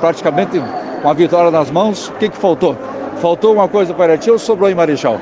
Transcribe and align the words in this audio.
praticamente 0.00 0.62
uma 1.02 1.14
vitória 1.14 1.50
nas 1.50 1.70
mãos. 1.70 2.08
O 2.08 2.12
que, 2.14 2.28
que 2.28 2.36
faltou? 2.36 2.76
Faltou 3.20 3.54
uma 3.54 3.68
coisa 3.68 3.94
para 3.94 4.16
ti 4.16 4.30
ou 4.30 4.38
sobrou 4.38 4.70
em 4.70 4.74
Marechal? 4.74 5.18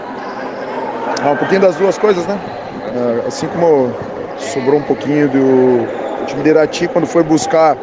Ah, 1.23 1.31
um 1.31 1.37
pouquinho 1.37 1.61
das 1.61 1.77
duas 1.77 1.97
coisas, 1.99 2.27
né? 2.27 2.39
Ah, 2.95 3.27
assim 3.27 3.47
como 3.49 3.93
sobrou 4.39 4.79
um 4.79 4.83
pouquinho 4.83 5.29
do 5.29 5.87
time 6.27 6.43
de 6.43 6.51
Irati 6.51 6.89
quando 6.89 7.07
foi 7.07 7.23
buscar 7.23 7.77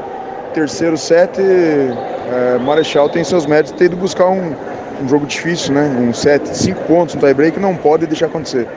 terceiro 0.53 0.97
set, 0.97 1.39
é, 1.39 2.57
Marechal 2.59 3.09
tem 3.09 3.23
seus 3.23 3.45
méritos 3.45 3.71
ter 3.71 3.85
ido 3.85 3.97
buscar 3.97 4.29
um, 4.29 4.53
um 5.01 5.07
jogo 5.07 5.25
difícil, 5.25 5.73
né? 5.73 5.81
Um 5.99 6.13
set, 6.13 6.47
cinco 6.55 6.81
pontos 6.83 7.15
no 7.15 7.21
tie-break 7.21 7.59
não 7.59 7.75
pode 7.75 8.05
deixar 8.05 8.27
acontecer. 8.27 8.67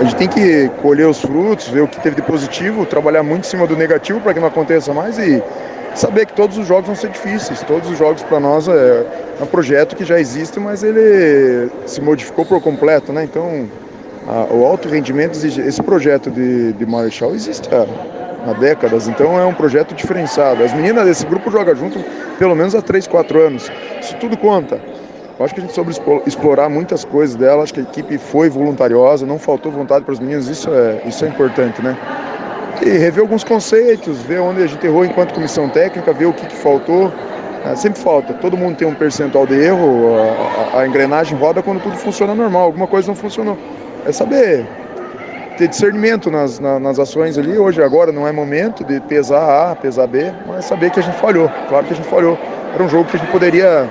A 0.00 0.04
gente 0.04 0.16
tem 0.16 0.28
que 0.28 0.70
colher 0.82 1.06
os 1.06 1.20
frutos, 1.20 1.68
ver 1.68 1.82
o 1.82 1.88
que 1.88 2.00
teve 2.00 2.16
de 2.16 2.22
positivo, 2.22 2.84
trabalhar 2.84 3.22
muito 3.22 3.46
em 3.46 3.48
cima 3.48 3.66
do 3.66 3.76
negativo 3.76 4.20
para 4.20 4.34
que 4.34 4.40
não 4.40 4.48
aconteça 4.48 4.92
mais 4.92 5.18
e 5.18 5.42
saber 5.94 6.26
que 6.26 6.32
todos 6.32 6.58
os 6.58 6.66
jogos 6.66 6.86
vão 6.86 6.94
ser 6.94 7.10
difíceis. 7.10 7.62
Todos 7.62 7.90
os 7.90 7.98
jogos 7.98 8.22
para 8.22 8.40
nós 8.40 8.68
é, 8.68 8.72
é, 8.72 9.42
um 9.42 9.46
projeto 9.46 9.96
que 9.96 10.04
já 10.04 10.18
existe, 10.18 10.58
mas 10.58 10.82
ele 10.82 11.70
se 11.86 12.00
modificou 12.00 12.44
por 12.44 12.60
completo, 12.60 13.12
né? 13.12 13.24
Então, 13.24 13.68
a, 14.28 14.52
o 14.52 14.64
alto 14.64 14.88
rendimento. 14.88 15.34
Esse 15.34 15.82
projeto 15.82 16.30
de, 16.30 16.72
de 16.72 16.86
Marshall 16.86 17.34
existe 17.34 17.68
há, 17.74 18.50
há, 18.50 18.52
décadas, 18.54 19.08
então 19.08 19.38
é 19.38 19.44
um 19.44 19.54
projeto 19.54 19.94
diferenciado. 19.94 20.62
As 20.62 20.72
meninas 20.72 21.04
desse 21.04 21.26
grupo 21.26 21.50
jogam 21.50 21.74
junto 21.74 21.98
pelo 22.38 22.54
menos 22.54 22.74
há 22.74 22.82
3, 22.82 23.06
4 23.06 23.40
anos. 23.40 23.70
Isso 24.00 24.16
tudo 24.16 24.36
conta. 24.36 24.80
Eu 25.38 25.44
acho 25.44 25.52
que 25.52 25.60
a 25.60 25.64
gente 25.64 25.74
soube 25.74 25.92
explorar 26.26 26.68
muitas 26.68 27.04
coisas 27.04 27.34
dela, 27.34 27.64
acho 27.64 27.74
que 27.74 27.80
a 27.80 27.82
equipe 27.82 28.18
foi 28.18 28.48
voluntariosa, 28.48 29.26
não 29.26 29.36
faltou 29.36 29.72
vontade 29.72 30.04
para 30.04 30.12
os 30.12 30.20
meninos, 30.20 30.46
isso 30.46 30.70
é, 30.70 31.02
isso 31.06 31.24
é 31.24 31.28
importante, 31.28 31.82
né? 31.82 31.96
E 32.82 32.98
rever 32.98 33.20
alguns 33.20 33.44
conceitos, 33.44 34.20
ver 34.22 34.40
onde 34.40 34.62
a 34.62 34.66
gente 34.66 34.84
errou 34.86 35.04
enquanto 35.04 35.34
comissão 35.34 35.68
técnica, 35.68 36.12
ver 36.12 36.26
o 36.26 36.32
que, 36.32 36.46
que 36.46 36.56
faltou. 36.56 37.12
É, 37.64 37.74
sempre 37.76 38.00
falta, 38.00 38.34
todo 38.34 38.56
mundo 38.56 38.76
tem 38.76 38.86
um 38.86 38.94
percentual 38.94 39.46
de 39.46 39.54
erro, 39.54 40.16
a, 40.18 40.78
a, 40.78 40.80
a 40.80 40.86
engrenagem 40.86 41.38
roda 41.38 41.62
quando 41.62 41.82
tudo 41.82 41.96
funciona 41.96 42.34
normal, 42.34 42.64
alguma 42.64 42.86
coisa 42.86 43.08
não 43.08 43.14
funcionou. 43.14 43.56
É 44.06 44.12
saber 44.12 44.66
ter 45.56 45.68
discernimento 45.68 46.30
nas, 46.30 46.58
nas, 46.58 46.98
ações 46.98 47.38
ali. 47.38 47.56
Hoje, 47.56 47.82
agora, 47.82 48.12
não 48.12 48.26
é 48.26 48.32
momento 48.32 48.84
de 48.84 49.00
pesar 49.00 49.70
A, 49.70 49.76
pesar 49.76 50.06
B, 50.06 50.32
mas 50.46 50.64
saber 50.64 50.90
que 50.90 51.00
a 51.00 51.02
gente 51.02 51.16
falhou. 51.18 51.50
Claro 51.68 51.86
que 51.86 51.92
a 51.92 51.96
gente 51.96 52.08
falhou. 52.08 52.38
Era 52.74 52.82
um 52.82 52.88
jogo 52.88 53.08
que 53.08 53.16
a 53.16 53.20
gente 53.20 53.30
poderia 53.30 53.88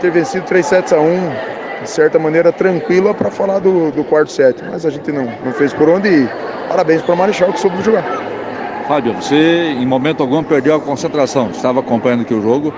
ter 0.00 0.10
vencido 0.10 0.44
3 0.44 0.66
sets 0.66 0.92
a 0.92 1.00
1 1.00 1.55
de 1.82 1.90
certa 1.90 2.18
maneira 2.18 2.52
tranquila 2.52 3.14
para 3.14 3.30
falar 3.30 3.58
do, 3.58 3.90
do, 3.90 4.04
quarto 4.04 4.32
set, 4.32 4.62
mas 4.70 4.86
a 4.86 4.90
gente 4.90 5.10
não, 5.12 5.24
não 5.44 5.52
fez 5.52 5.72
por 5.72 5.88
onde 5.88 6.08
e 6.08 6.28
parabéns 6.68 7.02
para 7.02 7.14
o 7.14 7.18
Marechal 7.18 7.52
que 7.52 7.60
soube 7.60 7.82
jogar. 7.82 8.04
Fábio, 8.88 9.14
você 9.14 9.72
em 9.72 9.86
momento 9.86 10.22
algum 10.22 10.42
perdeu 10.42 10.74
a 10.76 10.80
concentração, 10.80 11.50
estava 11.50 11.80
acompanhando 11.80 12.22
aqui 12.22 12.34
o 12.34 12.40
jogo, 12.40 12.72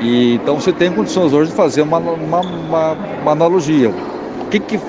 e 0.00 0.34
então 0.34 0.60
você 0.60 0.72
tem 0.72 0.92
condições 0.92 1.32
hoje 1.32 1.50
de 1.50 1.56
fazer 1.56 1.82
uma, 1.82 1.98
uma, 1.98 2.40
uma, 2.40 2.92
uma 3.22 3.32
analogia. 3.32 3.92
Que 4.50 4.60
que, 4.60 4.80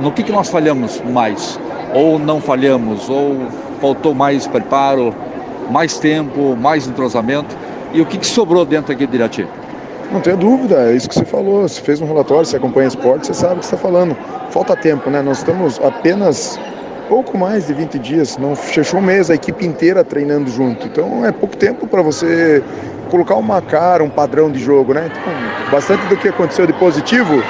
no 0.00 0.10
que, 0.12 0.22
que 0.22 0.32
nós 0.32 0.48
falhamos 0.48 1.00
mais? 1.02 1.58
Ou 1.94 2.18
não 2.18 2.40
falhamos? 2.40 3.08
Ou 3.08 3.46
faltou 3.80 4.14
mais 4.14 4.46
preparo, 4.46 5.14
mais 5.70 5.98
tempo, 5.98 6.56
mais 6.56 6.86
entrosamento? 6.86 7.56
E 7.92 8.00
o 8.00 8.06
que, 8.06 8.18
que 8.18 8.26
sobrou 8.26 8.64
dentro 8.64 8.92
aqui 8.92 9.06
de 9.06 9.16
Irati? 9.16 9.46
Não 10.12 10.20
tenha 10.20 10.36
dúvida, 10.36 10.90
é 10.90 10.94
isso 10.94 11.08
que 11.08 11.14
você 11.14 11.24
falou. 11.24 11.62
Você 11.62 11.80
fez 11.80 12.00
um 12.00 12.06
relatório, 12.06 12.44
você 12.44 12.56
acompanha 12.56 12.88
esporte, 12.88 13.26
você 13.26 13.34
sabe 13.34 13.54
o 13.54 13.58
que 13.58 13.64
está 13.64 13.78
falando. 13.78 14.14
Falta 14.50 14.76
tempo, 14.76 15.08
né? 15.08 15.22
Nós 15.22 15.38
estamos 15.38 15.80
apenas 15.82 16.60
pouco 17.08 17.36
mais 17.36 17.66
de 17.66 17.74
20 17.74 17.98
dias, 17.98 18.38
não 18.38 18.54
fechou 18.54 19.00
um 19.00 19.02
mês, 19.02 19.30
a 19.30 19.34
equipe 19.34 19.66
inteira 19.66 20.04
treinando 20.04 20.50
junto. 20.50 20.86
Então 20.86 21.24
é 21.24 21.32
pouco 21.32 21.56
tempo 21.56 21.86
para 21.86 22.02
você 22.02 22.62
colocar 23.10 23.36
uma 23.36 23.60
cara, 23.60 24.04
um 24.04 24.10
padrão 24.10 24.50
de 24.50 24.58
jogo, 24.58 24.92
né? 24.92 25.10
Então, 25.10 25.70
bastante 25.70 26.06
do 26.06 26.16
que 26.16 26.28
aconteceu 26.28 26.66
de 26.66 26.72
positivo 26.74 27.42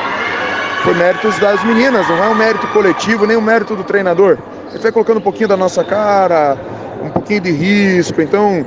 foi 0.82 0.94
méritos 0.94 1.38
das 1.38 1.62
meninas, 1.64 2.08
não 2.08 2.24
é 2.24 2.28
um 2.28 2.34
mérito 2.34 2.66
coletivo, 2.68 3.26
nem 3.26 3.36
um 3.36 3.40
mérito 3.40 3.76
do 3.76 3.84
treinador. 3.84 4.38
Gente 4.72 4.82
vai 4.82 4.90
colocando 4.90 5.18
um 5.18 5.22
pouquinho 5.22 5.48
da 5.48 5.56
nossa 5.56 5.84
cara, 5.84 6.56
um 7.04 7.10
pouquinho 7.10 7.40
de 7.40 7.52
risco, 7.52 8.20
então 8.20 8.66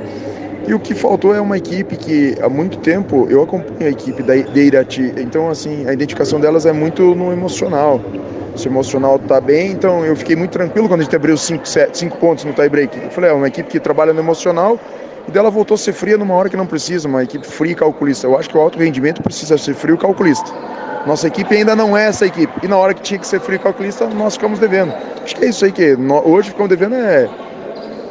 e 0.66 0.74
o 0.74 0.80
que 0.80 0.94
faltou 0.94 1.34
é 1.34 1.40
uma 1.40 1.56
equipe 1.56 1.96
que 1.96 2.36
há 2.42 2.48
muito 2.48 2.78
tempo 2.78 3.26
eu 3.30 3.42
acompanho 3.42 3.86
a 3.86 3.90
equipe 3.90 4.22
da 4.22 4.34
de 4.34 4.60
Irati, 4.60 5.14
então 5.16 5.48
assim 5.48 5.86
a 5.86 5.92
identificação 5.92 6.40
delas 6.40 6.66
é 6.66 6.72
muito 6.72 7.14
no 7.14 7.32
emocional. 7.32 8.00
Se 8.56 8.66
o 8.66 8.70
emocional 8.70 9.16
está 9.16 9.40
bem, 9.40 9.70
então 9.72 10.04
eu 10.04 10.16
fiquei 10.16 10.34
muito 10.34 10.50
tranquilo 10.50 10.88
quando 10.88 11.00
a 11.00 11.04
gente 11.04 11.14
abriu 11.14 11.36
cinco, 11.36 11.68
sete, 11.68 11.98
cinco 11.98 12.16
pontos 12.16 12.44
no 12.44 12.52
tie 12.52 12.68
break. 12.68 12.98
Eu 12.98 13.10
falei, 13.10 13.30
é 13.30 13.32
uma 13.32 13.46
equipe 13.46 13.68
que 13.68 13.78
trabalha 13.78 14.12
no 14.12 14.20
emocional 14.20 14.80
e 15.28 15.30
dela 15.30 15.50
voltou 15.50 15.74
a 15.74 15.78
ser 15.78 15.92
fria 15.92 16.16
numa 16.16 16.34
hora 16.34 16.48
que 16.48 16.56
não 16.56 16.66
precisa, 16.66 17.06
uma 17.06 17.22
equipe 17.22 17.46
fria 17.46 17.72
e 17.72 17.74
calculista. 17.74 18.26
Eu 18.26 18.36
acho 18.36 18.48
que 18.48 18.56
o 18.56 18.60
alto 18.60 18.78
rendimento 18.78 19.22
precisa 19.22 19.58
ser 19.58 19.74
frio 19.74 19.94
e 19.94 19.98
calculista. 19.98 20.50
Nossa 21.06 21.28
equipe 21.28 21.54
ainda 21.54 21.76
não 21.76 21.96
é 21.96 22.06
essa 22.06 22.26
equipe. 22.26 22.52
E 22.62 22.66
na 22.66 22.76
hora 22.76 22.94
que 22.94 23.02
tinha 23.02 23.20
que 23.20 23.26
ser 23.26 23.40
frio 23.40 23.56
e 23.56 23.58
calculista, 23.60 24.06
nós 24.08 24.34
ficamos 24.34 24.58
devendo. 24.58 24.92
Acho 25.22 25.36
que 25.36 25.44
é 25.44 25.48
isso 25.48 25.64
aí 25.64 25.70
que 25.70 25.96
hoje 26.24 26.48
ficamos 26.50 26.70
devendo 26.70 26.96
é 26.96 27.28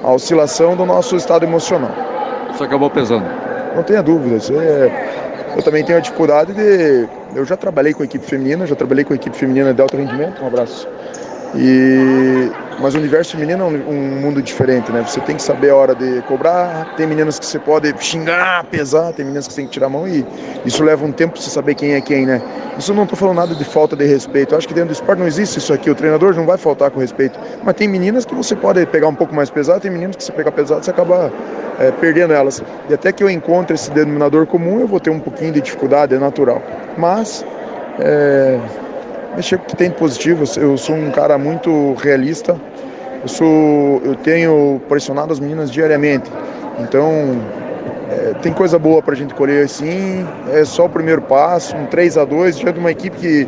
a 0.03 0.13
oscilação 0.13 0.75
do 0.75 0.85
nosso 0.85 1.15
estado 1.15 1.43
emocional. 1.43 2.14
Isso 2.55 2.63
acabou 2.63 2.89
pesando. 2.89 3.25
Não 3.75 3.83
tenha 3.83 4.01
dúvida. 4.01 4.37
É... 4.53 5.57
Eu 5.57 5.61
também 5.61 5.83
tenho 5.83 5.97
a 5.97 6.01
dificuldade 6.01 6.53
de. 6.53 7.05
Eu 7.35 7.43
já 7.43 7.57
trabalhei 7.57 7.93
com 7.93 8.01
a 8.01 8.05
equipe 8.05 8.25
feminina, 8.25 8.65
já 8.65 8.75
trabalhei 8.75 9.03
com 9.03 9.11
a 9.11 9.15
equipe 9.17 9.35
feminina 9.35 9.73
de 9.73 9.81
alto 9.81 9.97
rendimento. 9.97 10.41
Um 10.41 10.47
abraço. 10.47 10.87
E 11.55 12.51
mas 12.79 12.93
o 12.93 12.97
universo 12.97 13.31
feminino 13.31 13.63
é 13.63 13.67
um, 13.67 14.21
mundo 14.21 14.41
diferente, 14.41 14.91
né? 14.91 15.01
Você 15.07 15.21
tem 15.21 15.37
que 15.37 15.41
saber 15.41 15.69
a 15.69 15.75
hora 15.75 15.95
de 15.95 16.21
cobrar. 16.23 16.93
Tem 16.97 17.07
meninas 17.07 17.39
que 17.39 17.45
você 17.45 17.57
pode 17.57 17.93
xingar, 18.03 18.65
pesar, 18.65 19.13
tem 19.13 19.23
meninas 19.23 19.47
que 19.47 19.53
você 19.53 19.61
tem 19.61 19.67
que 19.67 19.71
tirar 19.71 19.87
a 19.87 19.89
mão 19.89 20.07
e 20.07 20.25
isso 20.65 20.83
leva 20.83 21.05
um 21.05 21.11
tempo 21.11 21.33
para 21.33 21.41
você 21.41 21.49
saber 21.49 21.75
quem 21.75 21.93
é 21.93 22.01
quem, 22.01 22.25
né? 22.25 22.41
Isso 22.77 22.93
não 22.93 23.03
estou 23.03 23.17
falando 23.17 23.37
nada 23.37 23.55
de 23.55 23.63
falta 23.63 23.95
de 23.95 24.05
respeito. 24.05 24.53
Eu 24.53 24.57
acho 24.57 24.67
que 24.67 24.73
dentro 24.73 24.89
do 24.89 24.93
esporte 24.93 25.19
não 25.19 25.27
existe 25.27 25.57
isso 25.57 25.73
aqui. 25.73 25.89
O 25.89 25.95
treinador 25.95 26.35
não 26.35 26.45
vai 26.45 26.57
faltar 26.57 26.91
com 26.91 26.99
respeito. 26.99 27.39
Mas 27.63 27.75
tem 27.75 27.87
meninas 27.87 28.25
que 28.25 28.35
você 28.35 28.55
pode 28.55 28.85
pegar 28.87 29.07
um 29.07 29.15
pouco 29.15 29.33
mais 29.33 29.49
pesado, 29.49 29.79
tem 29.79 29.91
meninas 29.91 30.17
que 30.17 30.23
você 30.23 30.33
pegar 30.33 30.51
pesado 30.51 30.83
você 30.83 30.91
acaba 30.91 31.31
é, 31.79 31.91
perdendo 31.91 32.33
elas. 32.33 32.61
E 32.89 32.93
até 32.93 33.13
que 33.13 33.23
eu 33.23 33.29
encontre 33.29 33.75
esse 33.75 33.89
denominador 33.91 34.45
comum, 34.45 34.81
eu 34.81 34.87
vou 34.87 34.99
ter 34.99 35.09
um 35.09 35.19
pouquinho 35.19 35.53
de 35.53 35.61
dificuldade, 35.61 36.13
é 36.13 36.19
natural. 36.19 36.61
Mas 36.97 37.45
é, 37.99 38.59
mexer 39.35 39.57
com 39.57 39.63
o 39.63 39.67
que 39.67 39.75
tem 39.75 39.89
de 39.89 39.95
positivo. 39.95 40.43
Eu 40.57 40.77
sou 40.77 40.95
um 40.95 41.11
cara 41.11 41.37
muito 41.37 41.93
realista. 41.95 42.55
Eu 43.21 43.27
sou, 43.27 44.01
eu 44.03 44.15
tenho 44.15 44.81
pressionado 44.87 45.33
as 45.33 45.39
meninas 45.39 45.71
diariamente. 45.71 46.31
Então, 46.79 47.41
é, 48.09 48.33
tem 48.41 48.53
coisa 48.53 48.77
boa 48.77 49.01
para 49.01 49.13
a 49.13 49.17
gente 49.17 49.33
colher 49.33 49.67
sim. 49.67 50.25
É 50.53 50.63
só 50.63 50.85
o 50.85 50.89
primeiro 50.89 51.21
passo, 51.21 51.75
um 51.75 51.85
3 51.87 52.17
a 52.17 52.25
2 52.25 52.57
diante 52.57 52.73
de 52.75 52.79
uma 52.79 52.91
equipe 52.91 53.17
que 53.17 53.47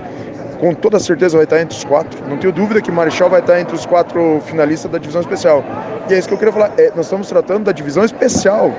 com 0.59 0.73
toda 0.73 0.99
certeza 0.99 1.37
vai 1.37 1.43
estar 1.43 1.61
entre 1.61 1.77
os 1.77 1.83
quatro. 1.83 2.27
Não 2.27 2.37
tenho 2.37 2.51
dúvida 2.51 2.81
que 2.81 2.91
Marechal 2.91 3.29
vai 3.29 3.41
estar 3.41 3.59
entre 3.59 3.75
os 3.75 3.85
quatro 3.85 4.41
finalistas 4.45 4.91
da 4.91 4.97
divisão 4.97 5.21
especial. 5.21 5.63
E 6.09 6.13
é 6.13 6.17
isso 6.17 6.27
que 6.27 6.33
eu 6.33 6.37
queria 6.37 6.53
falar. 6.53 6.71
É, 6.77 6.91
nós 6.95 7.05
estamos 7.05 7.27
tratando 7.29 7.65
da 7.65 7.71
divisão 7.71 8.03
especial. 8.03 8.73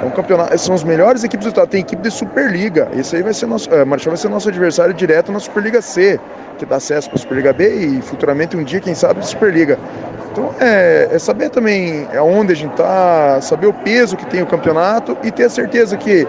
É 0.00 0.04
um 0.04 0.10
campeonato, 0.10 0.56
são 0.58 0.74
as 0.74 0.84
melhores 0.84 1.24
equipes 1.24 1.46
do 1.46 1.48
estado. 1.48 1.68
Tem 1.68 1.80
equipe 1.80 2.02
de 2.02 2.10
Superliga. 2.10 2.88
Esse 2.96 3.16
aí 3.16 3.22
vai 3.22 3.34
ser 3.34 3.46
nosso. 3.46 3.72
É, 3.72 3.84
vai 3.84 4.16
ser 4.16 4.28
nosso 4.28 4.48
adversário 4.48 4.94
direto 4.94 5.32
na 5.32 5.40
Superliga 5.40 5.82
C, 5.82 6.20
que 6.56 6.64
dá 6.64 6.76
acesso 6.76 7.08
para 7.08 7.18
a 7.18 7.20
Superliga 7.20 7.52
B 7.52 7.68
e 7.68 8.02
futuramente 8.02 8.56
um 8.56 8.62
dia, 8.62 8.80
quem 8.80 8.94
sabe, 8.94 9.26
Superliga. 9.26 9.78
Então 10.30 10.54
é, 10.60 11.08
é 11.10 11.18
saber 11.18 11.50
também 11.50 12.06
aonde 12.16 12.52
a 12.52 12.56
gente 12.56 12.70
está, 12.70 13.40
saber 13.40 13.66
o 13.66 13.72
peso 13.72 14.16
que 14.16 14.26
tem 14.26 14.40
o 14.40 14.46
campeonato 14.46 15.16
e 15.24 15.32
ter 15.32 15.44
a 15.44 15.50
certeza 15.50 15.96
que, 15.96 16.28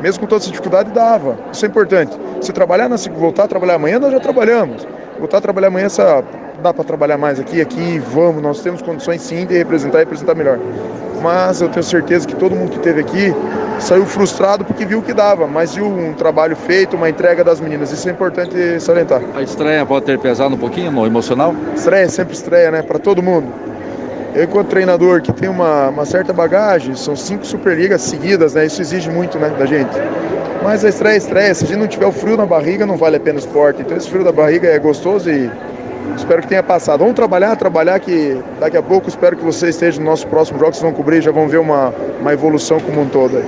mesmo 0.00 0.20
com 0.20 0.26
toda 0.26 0.42
essa 0.42 0.50
dificuldade, 0.50 0.92
dava. 0.92 1.36
Isso 1.52 1.64
é 1.64 1.68
importante. 1.68 2.16
Se 2.40 2.52
trabalhar, 2.52 2.88
na, 2.88 2.96
voltar 2.96 3.44
a 3.44 3.48
trabalhar 3.48 3.74
amanhã, 3.74 3.98
nós 3.98 4.12
já 4.12 4.20
trabalhamos. 4.20 4.86
Voltar 5.18 5.38
a 5.38 5.40
trabalhar 5.40 5.68
amanhã, 5.68 5.86
essa, 5.86 6.22
dá 6.62 6.72
para 6.74 6.84
trabalhar 6.84 7.18
mais 7.18 7.38
aqui, 7.38 7.60
aqui, 7.60 7.98
vamos, 7.98 8.42
nós 8.42 8.60
temos 8.60 8.82
condições 8.82 9.22
sim 9.22 9.46
de 9.46 9.56
representar 9.56 9.98
e 9.98 10.00
representar 10.00 10.34
melhor 10.34 10.58
mas 11.20 11.60
eu 11.60 11.68
tenho 11.68 11.82
certeza 11.82 12.26
que 12.26 12.34
todo 12.34 12.54
mundo 12.54 12.70
que 12.70 12.76
esteve 12.76 13.00
aqui 13.00 13.34
saiu 13.78 14.06
frustrado 14.06 14.64
porque 14.64 14.84
viu 14.84 15.02
que 15.02 15.12
dava, 15.12 15.46
mas 15.46 15.74
viu 15.74 15.86
um 15.86 16.12
trabalho 16.12 16.56
feito, 16.56 16.96
uma 16.96 17.08
entrega 17.08 17.44
das 17.44 17.60
meninas. 17.60 17.92
Isso 17.92 18.08
é 18.08 18.12
importante 18.12 18.80
salientar. 18.80 19.22
A 19.34 19.42
estreia 19.42 19.84
pode 19.86 20.06
ter 20.06 20.18
pesado 20.18 20.54
um 20.54 20.58
pouquinho 20.58 20.90
no 20.90 21.06
emocional? 21.06 21.54
Estreia, 21.74 22.08
sempre 22.08 22.34
estreia, 22.34 22.70
né? 22.70 22.82
Para 22.82 22.98
todo 22.98 23.22
mundo. 23.22 23.46
Eu, 24.34 24.44
enquanto 24.44 24.68
treinador 24.68 25.22
que 25.22 25.32
tem 25.32 25.48
uma, 25.48 25.88
uma 25.88 26.04
certa 26.04 26.32
bagagem, 26.32 26.94
são 26.94 27.16
cinco 27.16 27.46
Superligas 27.46 28.02
seguidas, 28.02 28.54
né? 28.54 28.66
Isso 28.66 28.80
exige 28.80 29.10
muito 29.10 29.38
né, 29.38 29.50
da 29.58 29.66
gente. 29.66 29.96
Mas 30.62 30.84
a 30.84 30.88
estreia 30.88 31.14
é 31.14 31.18
estreia. 31.18 31.54
Se 31.54 31.64
a 31.64 31.66
gente 31.68 31.78
não 31.78 31.86
tiver 31.86 32.06
o 32.06 32.12
frio 32.12 32.36
na 32.36 32.46
barriga, 32.46 32.84
não 32.84 32.96
vale 32.96 33.16
a 33.16 33.20
pena 33.20 33.36
o 33.36 33.38
esporte. 33.38 33.82
Então 33.82 33.96
esse 33.96 34.10
frio 34.10 34.24
da 34.24 34.32
barriga 34.32 34.68
é 34.68 34.78
gostoso 34.78 35.30
e 35.30 35.50
Espero 36.16 36.42
que 36.42 36.48
tenha 36.48 36.62
passado. 36.62 37.00
Vamos 37.00 37.14
trabalhar, 37.14 37.56
trabalhar 37.56 37.98
que 38.00 38.42
daqui 38.58 38.76
a 38.76 38.82
pouco 38.82 39.08
espero 39.08 39.36
que 39.36 39.44
vocês 39.44 39.74
estejam 39.74 40.00
nos 40.00 40.10
nossos 40.10 40.24
próximos 40.24 40.60
jogos, 40.60 40.76
vocês 40.76 40.90
vão 40.90 40.92
cobrir, 40.92 41.22
já 41.22 41.30
vão 41.30 41.48
ver 41.48 41.58
uma, 41.58 41.92
uma 42.20 42.32
evolução 42.32 42.80
como 42.80 43.00
um 43.00 43.08
todo 43.08 43.36
aí. 43.36 43.44